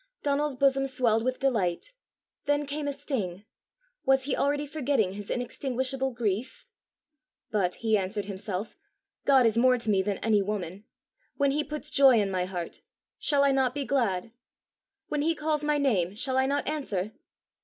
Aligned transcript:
Donal's 0.23 0.55
bosom 0.55 0.87
swelled 0.87 1.23
with 1.23 1.37
delight; 1.39 1.93
then 2.45 2.65
came 2.65 2.87
a 2.87 2.91
sting: 2.91 3.45
was 4.03 4.23
he 4.23 4.35
already 4.35 4.65
forgetting 4.65 5.13
his 5.13 5.29
inextinguishable 5.29 6.09
grief? 6.09 6.65
"But," 7.51 7.75
he 7.75 7.95
answered 7.99 8.25
himself, 8.25 8.75
"God 9.25 9.45
is 9.45 9.59
more 9.59 9.77
to 9.77 9.91
me 9.91 10.01
than 10.01 10.17
any 10.17 10.41
woman! 10.41 10.85
When 11.37 11.51
he 11.51 11.63
puts 11.63 11.91
joy 11.91 12.19
in 12.19 12.31
my 12.31 12.45
heart, 12.45 12.81
shall 13.19 13.43
I 13.43 13.51
not 13.51 13.75
be 13.75 13.85
glad? 13.85 14.31
When 15.09 15.21
he 15.21 15.35
calls 15.35 15.63
my 15.63 15.77
name 15.77 16.15
shall 16.15 16.35
I 16.35 16.47
not 16.47 16.67
answer?" 16.67 17.11